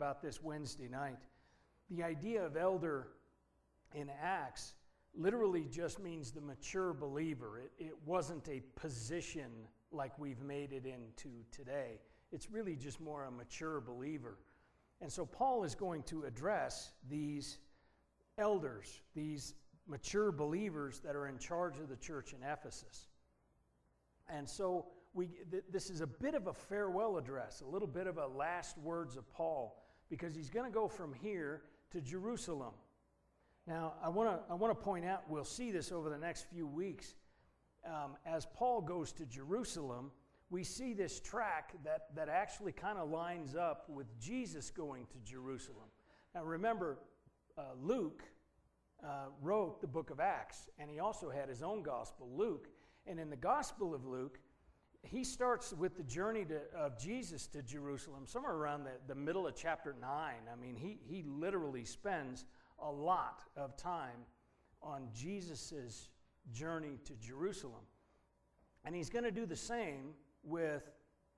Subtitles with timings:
[0.00, 1.18] about this Wednesday night.
[1.90, 3.08] The idea of elder
[3.94, 4.72] in Acts
[5.14, 7.58] literally just means the mature believer.
[7.58, 9.50] It, it wasn't a position
[9.92, 12.00] like we've made it into today.
[12.32, 14.38] It's really just more a mature believer.
[15.02, 17.58] And so Paul is going to address these
[18.38, 19.52] elders, these
[19.86, 23.08] mature believers that are in charge of the church in Ephesus.
[24.30, 28.06] And so we, th- this is a bit of a farewell address, a little bit
[28.06, 29.79] of a last words of Paul,
[30.10, 31.62] because he's going to go from here
[31.92, 32.74] to Jerusalem.
[33.66, 36.66] Now, I want to I wanna point out, we'll see this over the next few
[36.66, 37.14] weeks.
[37.86, 40.10] Um, as Paul goes to Jerusalem,
[40.50, 45.18] we see this track that, that actually kind of lines up with Jesus going to
[45.30, 45.88] Jerusalem.
[46.34, 46.98] Now, remember,
[47.56, 48.24] uh, Luke
[49.04, 52.68] uh, wrote the book of Acts, and he also had his own gospel, Luke.
[53.06, 54.38] And in the Gospel of Luke,
[55.02, 59.46] he starts with the journey to, of Jesus to Jerusalem somewhere around the, the middle
[59.46, 60.10] of chapter 9.
[60.10, 62.44] I mean, he, he literally spends
[62.78, 64.26] a lot of time
[64.82, 66.08] on Jesus'
[66.52, 67.82] journey to Jerusalem.
[68.84, 70.90] And he's going to do the same with,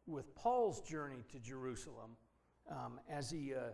[0.06, 2.16] with Paul's journey to Jerusalem
[2.70, 3.72] um, as, he, uh,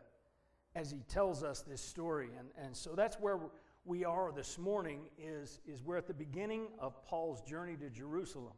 [0.74, 2.30] as he tells us this story.
[2.38, 3.38] And, and so that's where
[3.84, 8.54] we are this morning is, is we're at the beginning of Paul's journey to Jerusalem.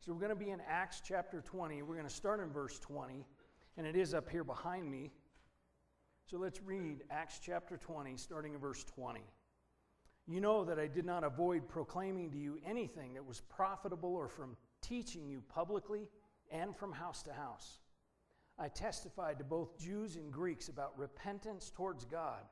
[0.00, 1.82] So we're going to be in Acts chapter 20.
[1.82, 3.24] We're going to start in verse 20,
[3.76, 5.10] and it is up here behind me.
[6.30, 9.20] So let's read Acts chapter 20, starting in verse 20.
[10.28, 14.28] You know that I did not avoid proclaiming to you anything that was profitable or
[14.28, 16.08] from teaching you publicly
[16.50, 17.78] and from house to house.
[18.58, 22.42] I testified to both Jews and Greeks about repentance towards God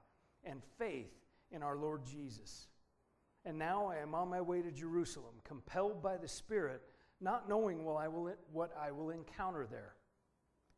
[0.44, 1.12] and faith
[1.50, 2.68] in our Lord Jesus.
[3.44, 6.82] And now I am on my way to Jerusalem, compelled by the Spirit,
[7.24, 7.96] not knowing what
[8.80, 9.94] I will, encounter there,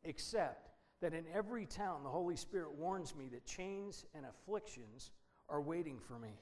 [0.05, 0.71] except
[1.03, 5.11] that in every town the Holy Spirit warns me that chains and afflictions
[5.49, 6.41] are waiting for me.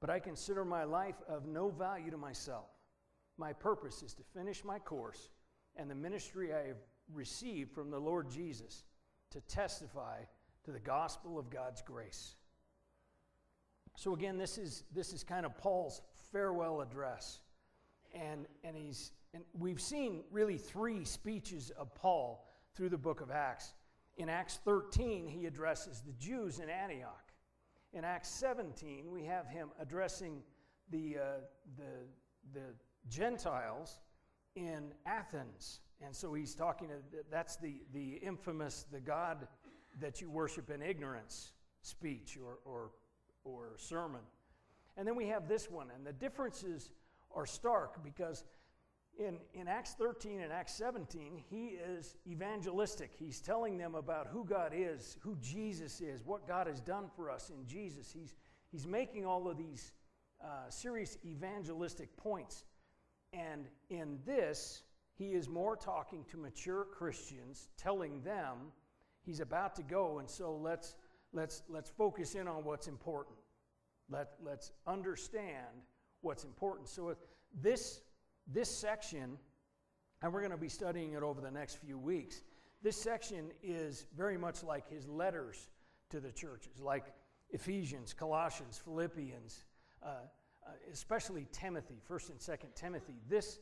[0.00, 2.66] But I consider my life of no value to myself.
[3.36, 5.30] My purpose is to finish my course
[5.74, 6.82] and the ministry I have
[7.12, 8.84] received from the Lord Jesus
[9.30, 10.18] to testify
[10.64, 12.36] to the gospel of God's grace.
[13.96, 17.40] So again, this is this is kind of Paul's farewell address.
[18.20, 23.30] And and he's and we've seen really three speeches of Paul through the book of
[23.30, 23.74] Acts.
[24.16, 27.32] In Acts 13, he addresses the Jews in Antioch.
[27.92, 30.42] In Acts 17, we have him addressing
[30.90, 31.22] the, uh,
[31.76, 32.74] the, the
[33.08, 34.00] Gentiles
[34.56, 35.80] in Athens.
[36.00, 36.94] And so he's talking, to,
[37.30, 39.46] that's the, the infamous, the God
[40.00, 41.52] that you worship in ignorance
[41.82, 42.90] speech or, or,
[43.44, 44.20] or sermon.
[44.96, 46.90] And then we have this one, and the differences
[47.34, 48.44] are stark because
[49.18, 53.10] in, in Acts 13 and Acts 17, he is evangelistic.
[53.18, 57.30] He's telling them about who God is, who Jesus is, what God has done for
[57.30, 58.12] us in Jesus.
[58.12, 58.34] He's,
[58.70, 59.92] he's making all of these
[60.42, 62.64] uh, serious evangelistic points.
[63.32, 64.82] And in this,
[65.16, 68.72] he is more talking to mature Christians, telling them
[69.22, 70.94] he's about to go, and so let's,
[71.32, 73.36] let's, let's focus in on what's important.
[74.10, 75.66] Let, let's understand
[76.22, 76.88] what's important.
[76.88, 77.16] So,
[77.62, 78.00] this
[78.50, 79.38] this section,
[80.22, 82.42] and we're going to be studying it over the next few weeks,
[82.82, 85.68] this section is very much like his letters
[86.10, 87.04] to the churches, like
[87.50, 89.64] Ephesians, Colossians, Philippians,
[90.02, 90.06] uh,
[90.66, 93.14] uh, especially Timothy, 1st and 2nd Timothy.
[93.28, 93.58] This,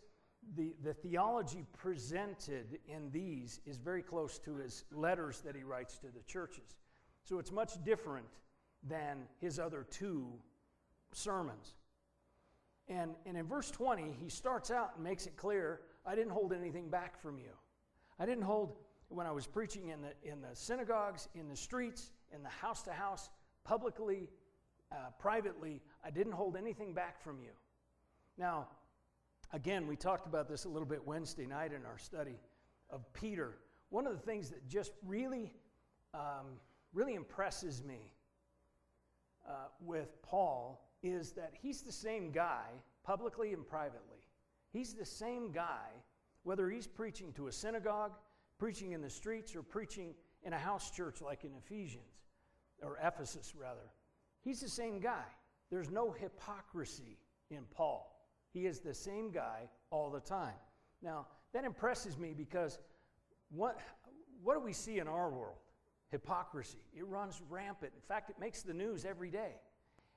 [0.55, 5.99] the, the theology presented in these is very close to his letters that he writes
[5.99, 6.77] to the churches.
[7.25, 8.27] So it's much different
[8.87, 10.33] than his other two
[11.12, 11.75] sermons.
[12.89, 16.53] And, and in verse 20, he starts out and makes it clear I didn't hold
[16.53, 17.51] anything back from you.
[18.19, 18.77] I didn't hold,
[19.09, 22.83] when I was preaching in the, in the synagogues, in the streets, in the house
[22.85, 23.29] to house,
[23.65, 24.29] publicly,
[24.93, 27.51] uh, privately, I didn't hold anything back from you.
[28.39, 28.69] Now,
[29.53, 32.39] again, we talked about this a little bit Wednesday night in our study
[32.91, 33.59] of Peter.
[33.91, 35.53] One of the things that just really,
[36.15, 36.61] um,
[36.93, 38.13] really impresses me
[39.49, 42.67] uh, with Paul is that he's the same guy,
[43.05, 44.19] publicly and privately.
[44.73, 45.89] He's the same guy,
[46.43, 48.13] whether he's preaching to a synagogue,
[48.59, 52.21] preaching in the streets, or preaching in a house church like in Ephesians,
[52.83, 53.91] or Ephesus rather.
[54.43, 55.25] He's the same guy.
[55.71, 57.19] There's no hypocrisy
[57.51, 58.25] in Paul.
[58.53, 60.55] He is the same guy all the time.
[61.03, 62.79] Now, that impresses me because
[63.51, 63.79] what,
[64.43, 65.57] what do we see in our world?
[66.11, 66.79] Hypocrisy.
[66.97, 67.93] It runs rampant.
[67.95, 69.57] In fact, it makes the news every day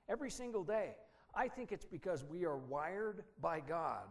[0.10, 0.96] every single day.
[1.36, 4.08] I think it's because we are wired by God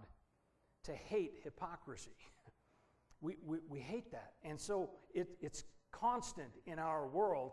[0.84, 2.16] to hate hypocrisy.
[3.20, 4.34] we, we, we hate that.
[4.42, 7.52] And so it, it's constant in our world,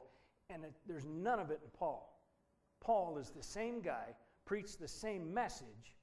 [0.50, 2.21] and it, there's none of it in Paul.
[2.80, 4.15] Paul is the same guy,
[4.45, 5.95] preached the same message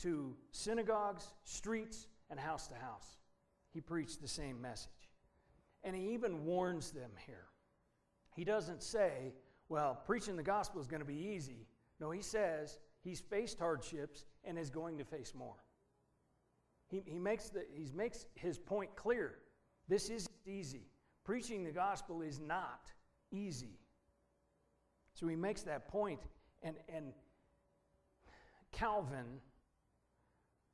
[0.00, 3.18] to synagogues, streets, and house to house.
[3.72, 4.90] He preached the same message.
[5.82, 7.46] And he even warns them here.
[8.34, 9.32] He doesn't say,
[9.70, 11.66] well, preaching the gospel is going to be easy.
[12.00, 15.64] No, he says he's faced hardships and is going to face more.
[16.88, 19.36] He, he, makes, the, he makes his point clear.
[19.88, 20.88] This isn't easy.
[21.24, 22.90] Preaching the gospel is not
[23.30, 23.78] easy.
[25.14, 26.20] So he makes that point,
[26.62, 27.12] and, and
[28.72, 29.40] Calvin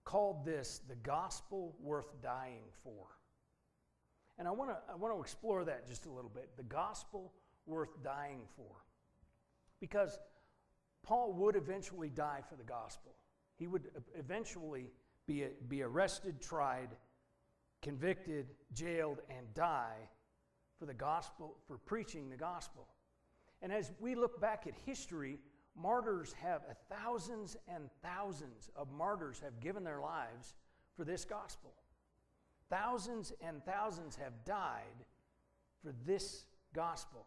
[0.04, 3.08] called this the gospel worth dying for.
[4.38, 6.50] And I want to I want to explore that just a little bit.
[6.56, 7.32] The gospel
[7.66, 8.85] worth dying for.
[9.80, 10.18] Because
[11.02, 13.12] Paul would eventually die for the gospel.
[13.56, 13.88] He would
[14.18, 14.90] eventually
[15.26, 16.88] be, be arrested, tried,
[17.82, 20.08] convicted, jailed, and die
[20.78, 22.86] for the gospel, for preaching the gospel.
[23.62, 25.38] And as we look back at history,
[25.74, 30.54] martyrs have uh, thousands and thousands of martyrs have given their lives
[30.96, 31.72] for this gospel.
[32.68, 35.04] Thousands and thousands have died
[35.82, 37.26] for this gospel,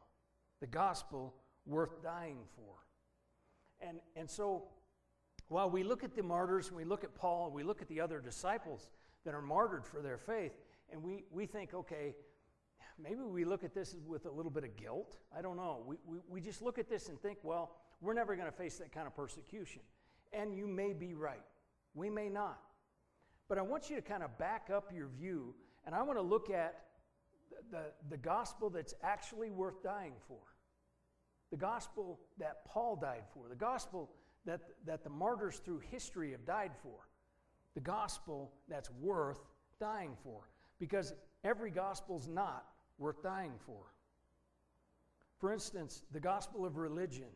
[0.60, 1.34] the gospel
[1.70, 3.88] worth dying for.
[3.88, 4.64] And, and so,
[5.48, 7.88] while we look at the martyrs and we look at Paul and we look at
[7.88, 8.90] the other disciples
[9.26, 10.54] that are martyred for their faith,
[10.92, 12.16] and we, we think, okay,
[13.02, 15.18] maybe we look at this with a little bit of guilt.
[15.36, 15.84] I don't know.
[15.86, 18.78] We, we, we just look at this and think, well, we're never going to face
[18.78, 19.82] that kind of persecution.
[20.34, 21.44] And you may be right.
[21.94, 22.60] We may not.
[23.48, 25.56] But I want you to kind of back up your view,
[25.86, 26.82] and I want to look at
[27.50, 30.38] the, the, the gospel that's actually worth dying for.
[31.52, 33.48] The gospel that Paul died for.
[33.50, 34.10] The gospel
[34.46, 37.08] that, that the martyrs through history have died for.
[37.76, 39.40] The gospel that's worth
[39.80, 40.50] dying for.
[40.80, 41.14] Because
[41.44, 42.66] every gospel's not
[42.98, 43.94] worth dying for.
[45.40, 47.28] For instance, the gospel of religion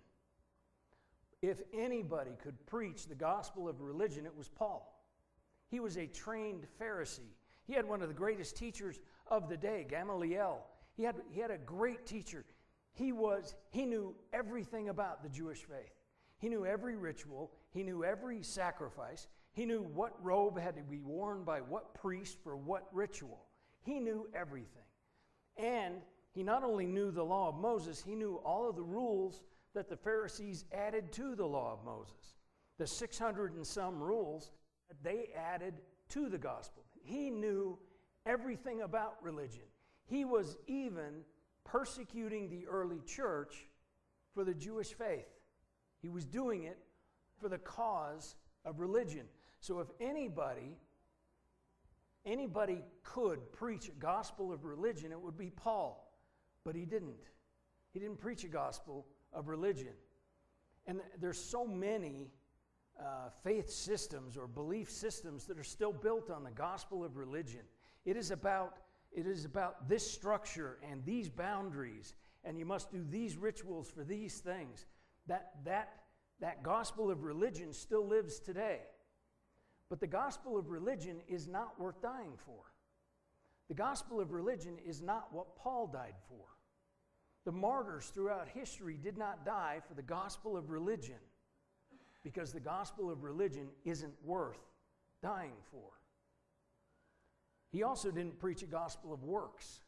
[1.43, 5.03] if anybody could preach the gospel of religion, it was Paul.
[5.67, 7.33] He was a trained Pharisee.
[7.67, 10.65] He had one of the greatest teachers of the day, Gamaliel.
[10.95, 12.45] He had, he had a great teacher.
[12.93, 15.93] He was, he knew everything about the Jewish faith.
[16.37, 20.99] He knew every ritual, he knew every sacrifice, he knew what robe had to be
[20.99, 23.45] worn by what priest for what ritual.
[23.83, 24.83] He knew everything.
[25.57, 26.01] And
[26.33, 29.41] he not only knew the law of Moses, he knew all of the rules
[29.73, 32.35] that the Pharisees added to the law of Moses.
[32.77, 34.51] The 600 and some rules
[34.89, 35.75] that they added
[36.09, 36.83] to the gospel.
[37.03, 37.77] He knew
[38.25, 39.63] everything about religion.
[40.05, 41.23] He was even
[41.63, 43.67] persecuting the early church
[44.33, 45.27] for the Jewish faith.
[46.01, 46.77] He was doing it
[47.39, 49.25] for the cause of religion.
[49.59, 50.77] So if anybody
[52.25, 56.13] anybody could preach a gospel of religion, it would be Paul.
[56.63, 57.29] But he didn't.
[57.91, 59.93] He didn't preach a gospel of religion.
[60.87, 62.31] And there's so many
[62.99, 67.61] uh, faith systems or belief systems that are still built on the gospel of religion.
[68.05, 68.77] It is about
[69.15, 72.13] it is about this structure and these boundaries,
[72.43, 74.85] and you must do these rituals for these things.
[75.27, 75.93] That that
[76.39, 78.79] that gospel of religion still lives today.
[79.89, 82.63] But the gospel of religion is not worth dying for.
[83.69, 86.45] The gospel of religion is not what Paul died for.
[87.45, 91.19] The martyrs throughout history did not die for the gospel of religion
[92.23, 94.59] because the gospel of religion isn't worth
[95.21, 95.91] dying for.
[97.73, 99.81] He also didn't preach a gospel of works.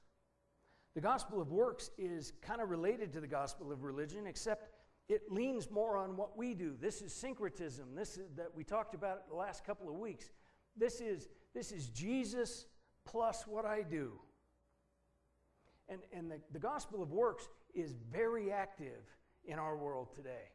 [0.96, 4.72] The gospel of works is kind of related to the gospel of religion, except
[5.08, 6.74] it leans more on what we do.
[6.82, 7.94] This is syncretism.
[7.96, 10.32] This is that we talked about the last couple of weeks.
[10.76, 12.66] This is this is Jesus
[13.06, 14.14] plus what I do.
[15.88, 19.06] And, and the, the gospel of works is very active
[19.46, 20.50] in our world today.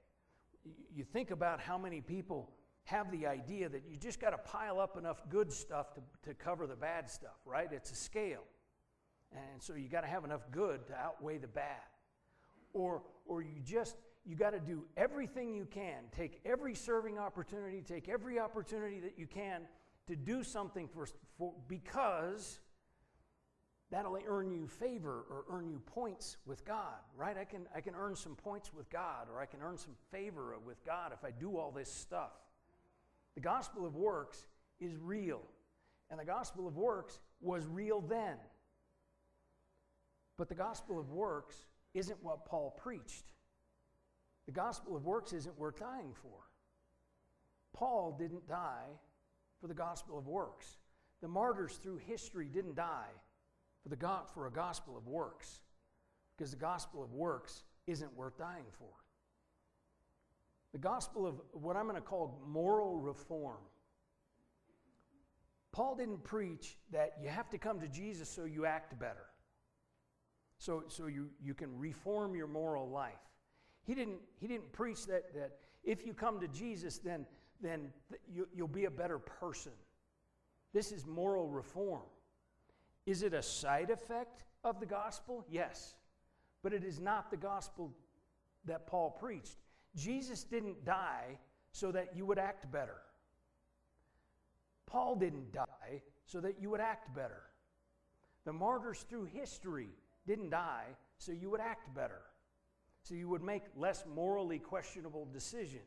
[0.93, 2.51] You think about how many people
[2.85, 6.35] have the idea that you just got to pile up enough good stuff to, to
[6.35, 7.69] cover the bad stuff, right?
[7.73, 8.45] It's a scale.
[9.33, 11.77] And so you got to have enough good to outweigh the bad.
[12.73, 16.05] Or, or you just, you got to do everything you can.
[16.17, 19.63] Take every serving opportunity, take every opportunity that you can
[20.09, 21.07] to do something for,
[21.39, 22.59] for because
[23.91, 27.37] that'll earn you favor or earn you points with God, right?
[27.37, 30.55] I can, I can earn some points with God or I can earn some favor
[30.65, 32.33] with God if I do all this stuff.
[33.35, 34.47] The gospel of works
[34.81, 35.43] is real,
[36.11, 38.37] and the gospel of works was real then.
[40.37, 43.33] But the gospel of works isn't what Paul preached.
[44.47, 46.39] The gospel of works isn't worth dying for.
[47.73, 48.89] Paul didn't die
[49.61, 50.79] for the gospel of works.
[51.21, 53.13] The martyrs through history didn't die
[53.83, 55.61] for, the God, for a gospel of works.
[56.37, 58.89] because the gospel of works isn't worth dying for.
[60.73, 63.59] The gospel of what I'm going to call moral reform.
[65.73, 69.27] Paul didn't preach that you have to come to Jesus so you act better,
[70.59, 73.21] so, so you, you can reform your moral life.
[73.87, 75.53] He didn't, he didn't preach that, that
[75.85, 77.25] if you come to Jesus, then,
[77.61, 77.93] then
[78.33, 79.73] you, you'll be a better person.
[80.73, 82.03] This is moral reform.
[83.07, 85.45] Is it a side effect of the gospel?
[85.51, 85.95] Yes.
[86.63, 87.93] But it is not the gospel
[88.67, 89.57] that Paul preached.
[89.97, 91.39] Jesus didn't die
[91.73, 92.97] so that you would act better.
[94.87, 97.43] Paul didn't die so that you would act better.
[98.45, 99.89] The martyrs through history
[100.27, 100.87] didn't die
[101.19, 102.23] so you would act better,
[103.03, 105.83] so you would make less morally questionable decisions.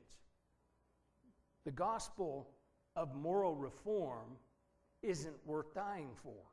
[1.66, 2.50] The gospel
[2.96, 4.38] of moral reform
[5.02, 6.44] isn't worth dying for.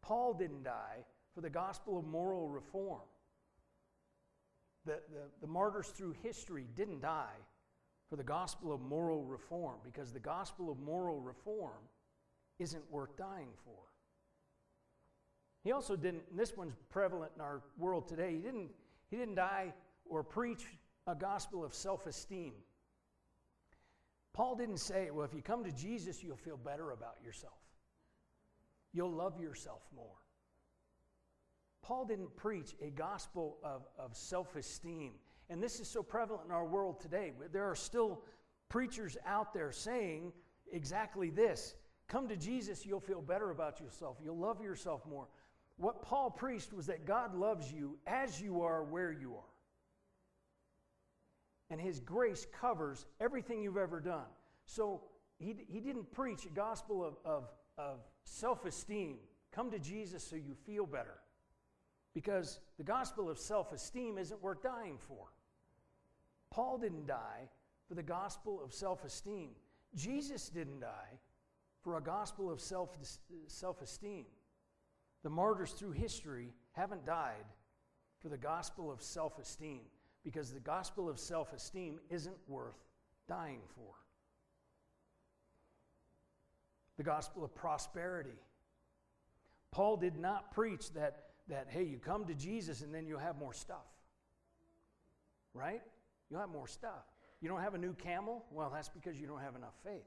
[0.00, 3.00] Paul didn't die for the gospel of moral reform.
[4.86, 7.36] The, the, the, martyrs through history didn't die
[8.08, 11.82] for the gospel of moral reform because the gospel of moral reform
[12.58, 13.74] isn't worth dying for.
[15.64, 18.70] He also didn't, this one's prevalent in our world today, he didn't,
[19.10, 19.74] he didn't die
[20.08, 20.64] or preach
[21.06, 22.52] a gospel of self esteem.
[24.32, 27.58] Paul didn't say, well, if you come to Jesus, you'll feel better about yourself.
[28.92, 30.06] You'll love yourself more.
[31.88, 35.12] Paul didn't preach a gospel of, of self esteem.
[35.48, 37.32] And this is so prevalent in our world today.
[37.50, 38.20] There are still
[38.68, 40.34] preachers out there saying
[40.70, 41.74] exactly this
[42.06, 44.18] Come to Jesus, you'll feel better about yourself.
[44.22, 45.28] You'll love yourself more.
[45.78, 49.54] What Paul preached was that God loves you as you are, where you are.
[51.70, 54.26] And his grace covers everything you've ever done.
[54.66, 55.04] So
[55.38, 59.16] he, he didn't preach a gospel of, of, of self esteem.
[59.52, 61.16] Come to Jesus so you feel better.
[62.18, 65.28] Because the gospel of self esteem isn't worth dying for.
[66.50, 67.48] Paul didn't die
[67.86, 69.50] for the gospel of self esteem.
[69.94, 71.20] Jesus didn't die
[71.80, 72.96] for a gospel of self
[73.80, 74.24] esteem.
[75.22, 77.46] The martyrs through history haven't died
[78.18, 79.82] for the gospel of self esteem
[80.24, 82.82] because the gospel of self esteem isn't worth
[83.28, 83.94] dying for.
[86.96, 88.40] The gospel of prosperity.
[89.70, 93.38] Paul did not preach that, that, hey, you come to Jesus and then you'll have
[93.38, 93.86] more stuff.
[95.54, 95.82] Right?
[96.30, 97.06] You'll have more stuff.
[97.40, 98.44] You don't have a new camel?
[98.50, 100.04] Well, that's because you don't have enough faith.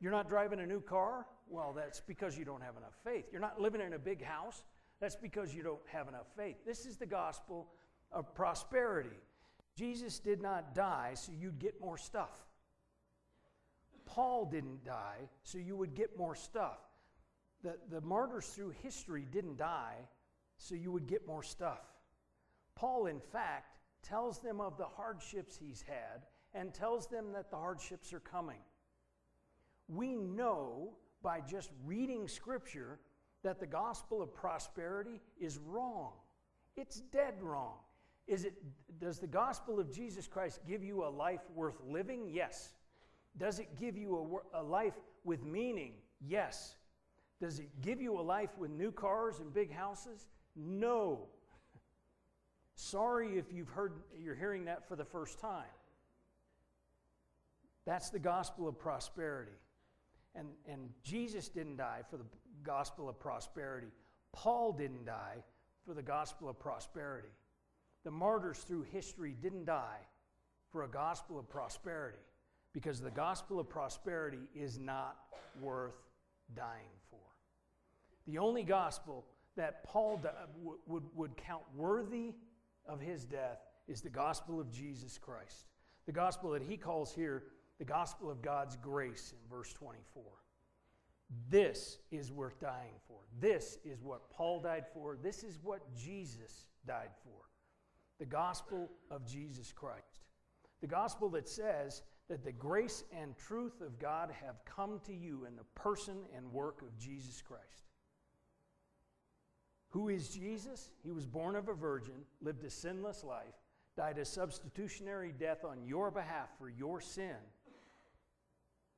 [0.00, 1.26] You're not driving a new car?
[1.48, 3.26] Well, that's because you don't have enough faith.
[3.32, 4.62] You're not living in a big house?
[5.00, 6.56] That's because you don't have enough faith.
[6.66, 7.68] This is the gospel
[8.12, 9.16] of prosperity.
[9.76, 12.44] Jesus did not die so you'd get more stuff.
[14.06, 16.78] Paul didn't die so you would get more stuff.
[17.64, 19.96] The, the martyrs through history didn't die
[20.58, 21.80] so you would get more stuff.
[22.76, 27.56] Paul, in fact, tells them of the hardships he's had and tells them that the
[27.56, 28.60] hardships are coming.
[29.88, 30.90] We know
[31.22, 33.00] by just reading Scripture
[33.42, 36.12] that the gospel of prosperity is wrong.
[36.76, 37.76] It's dead wrong.
[38.26, 38.54] Is it,
[39.00, 42.28] does the gospel of Jesus Christ give you a life worth living?
[42.30, 42.74] Yes.
[43.36, 44.94] Does it give you a, a life
[45.24, 45.94] with meaning?
[46.20, 46.76] Yes.
[47.40, 50.28] Does it give you a life with new cars and big houses?
[50.56, 51.26] No.
[52.76, 55.64] Sorry if you've heard you're hearing that for the first time.
[57.86, 59.52] That's the gospel of prosperity.
[60.34, 62.24] And, and Jesus didn't die for the
[62.62, 63.88] gospel of prosperity.
[64.32, 65.44] Paul didn't die
[65.86, 67.28] for the gospel of prosperity.
[68.04, 70.00] The martyrs through history didn't die
[70.70, 72.18] for a gospel of prosperity
[72.72, 75.16] because the gospel of prosperity is not
[75.60, 75.94] worth
[76.56, 76.93] dying.
[78.26, 79.26] The only gospel
[79.56, 80.20] that Paul
[80.62, 82.32] would, would, would count worthy
[82.86, 85.66] of his death is the gospel of Jesus Christ.
[86.06, 87.44] The gospel that he calls here
[87.78, 90.22] the gospel of God's grace in verse 24.
[91.50, 93.18] This is worth dying for.
[93.40, 95.18] This is what Paul died for.
[95.20, 97.40] This is what Jesus died for.
[98.18, 100.20] The gospel of Jesus Christ.
[100.80, 105.46] The gospel that says that the grace and truth of God have come to you
[105.46, 107.84] in the person and work of Jesus Christ.
[109.94, 110.90] Who is Jesus?
[111.02, 113.54] He was born of a virgin, lived a sinless life,
[113.96, 117.36] died a substitutionary death on your behalf for your sin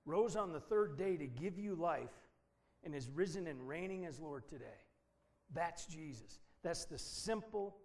[0.07, 2.15] rose on the third day to give you life,
[2.85, 4.81] and is risen and reigning as Lord today.
[5.53, 6.39] That's Jesus.
[6.63, 7.77] That's the simple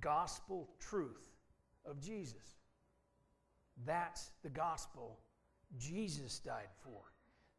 [0.00, 1.20] gospel truth
[1.84, 2.56] of Jesus.
[3.84, 5.18] That's the gospel
[5.78, 7.12] Jesus died for.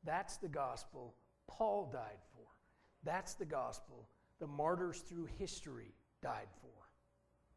[0.04, 1.14] That's the gospel
[1.48, 2.48] Paul died for.
[3.04, 4.08] That's the gospel
[4.42, 6.68] the martyrs through history died for.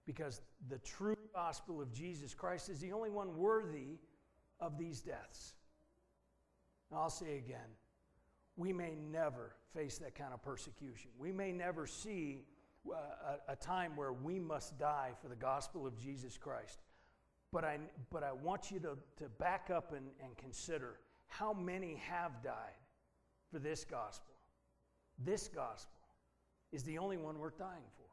[0.06, 3.98] Because the true gospel of Jesus Christ is the only one worthy
[4.60, 5.54] of these deaths.
[6.92, 7.70] I'll say again,
[8.56, 11.10] we may never face that kind of persecution.
[11.18, 12.42] We may never see
[12.88, 16.78] uh, a, a, time where we must die for the gospel of Jesus Christ.
[17.50, 17.78] But I,
[18.10, 22.76] but I want you to, to back up and, and consider how many have died
[23.50, 24.34] for this gospel.
[25.18, 26.03] This gospel
[26.74, 28.04] is the only one worth dying for.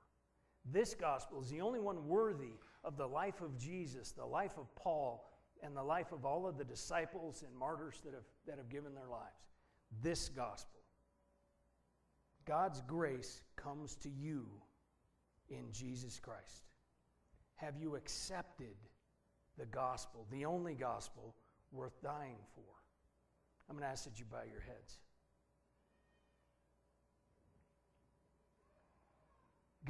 [0.71, 2.53] This gospel is the only one worthy
[2.83, 5.27] of the life of Jesus, the life of Paul,
[5.63, 8.93] and the life of all of the disciples and martyrs that have, that have given
[8.93, 9.49] their lives.
[10.03, 10.79] This gospel.
[12.45, 14.45] God's grace comes to you
[15.49, 16.63] in Jesus Christ.
[17.55, 18.75] Have you accepted
[19.57, 21.35] the gospel, the only gospel
[21.71, 22.63] worth dying for?
[23.69, 24.97] I'm going to ask that you bow your heads.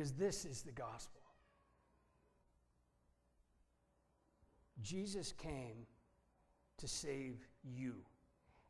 [0.02, 1.22] Because this is the gospel.
[4.82, 5.86] Jesus came
[6.80, 7.98] to save you.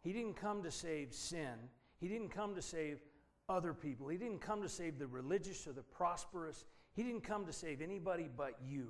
[0.02, 1.54] He didn't come to save sin.
[2.02, 3.00] He didn't come to save
[3.48, 4.10] other people.
[4.10, 6.66] He didn't come to save the religious or the prosperous.
[6.96, 8.90] He didn't come to save anybody but you.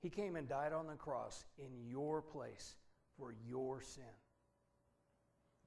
[0.00, 2.74] He came and died on the cross in your place
[3.16, 4.02] for your sin.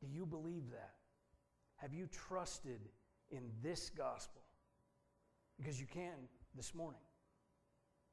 [0.01, 0.95] Do you believe that?
[1.77, 2.81] Have you trusted
[3.33, 4.41] in this gospel?
[5.57, 7.01] Because you can this morning.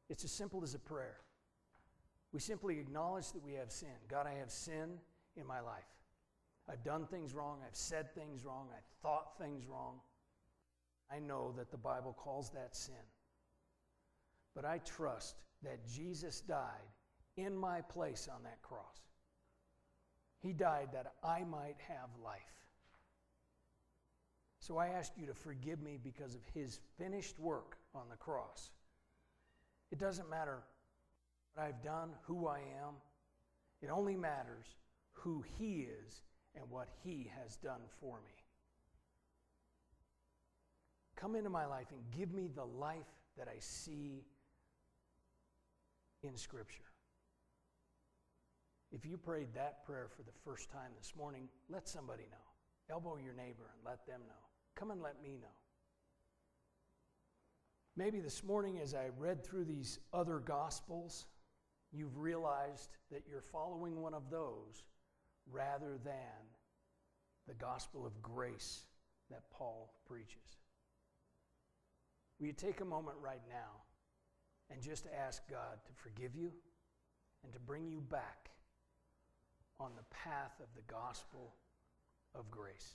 [0.09, 1.19] It's as simple as a prayer.
[2.33, 3.89] We simply acknowledge that we have sin.
[4.09, 4.99] God, I have sin
[5.37, 5.85] in my life.
[6.69, 7.59] I've done things wrong.
[7.67, 8.69] I've said things wrong.
[8.73, 10.01] I've thought things wrong.
[11.13, 12.95] I know that the Bible calls that sin.
[14.55, 16.89] But I trust that Jesus died
[17.37, 19.01] in my place on that cross.
[20.41, 22.60] He died that I might have life.
[24.61, 28.71] So I ask you to forgive me because of his finished work on the cross.
[29.91, 30.63] It doesn't matter
[31.55, 32.95] what I've done, who I am.
[33.83, 34.77] It only matters
[35.13, 36.23] who he is
[36.55, 38.33] and what he has done for me.
[41.17, 43.09] Come into my life and give me the life
[43.39, 44.25] that I see
[46.23, 46.83] in Scripture.
[48.93, 52.95] If you prayed that prayer for the first time this morning, let somebody know.
[52.95, 54.50] Elbow your neighbor and let them know.
[54.77, 55.49] Come and let me know.
[57.97, 61.27] Maybe this morning, as I read through these other gospels,
[61.93, 64.85] you've realized that you're following one of those
[65.51, 66.47] rather than
[67.47, 68.83] the gospel of grace
[69.31, 70.57] that Paul preaches.
[72.39, 73.83] Will you take a moment right now
[74.71, 76.53] and just ask God to forgive you
[77.45, 78.51] and to bring you back
[79.79, 81.55] on the path of the gospel
[82.35, 82.95] of grace?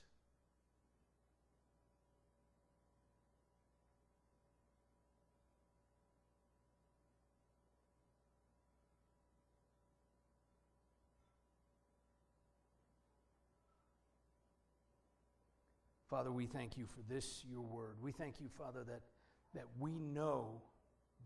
[16.15, 17.97] Father, we thank you for this, your word.
[18.01, 19.01] We thank you, Father, that,
[19.54, 20.62] that we know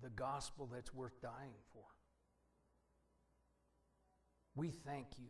[0.01, 1.83] the gospel that's worth dying for.
[4.55, 5.29] We thank you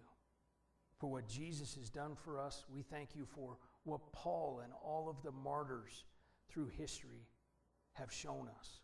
[0.98, 2.64] for what Jesus has done for us.
[2.74, 6.06] We thank you for what Paul and all of the martyrs
[6.50, 7.28] through history
[7.96, 8.80] have shown us.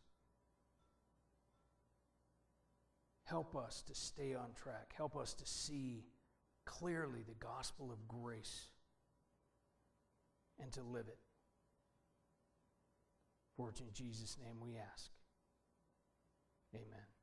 [3.24, 4.92] Help us to stay on track.
[4.98, 6.04] Help us to see
[6.66, 8.68] clearly the gospel of grace
[10.62, 11.20] and to live it.
[13.56, 15.12] For it's in Jesus' name we ask.
[16.74, 17.15] Amen.